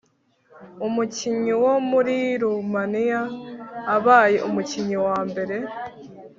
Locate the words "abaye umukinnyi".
3.95-4.97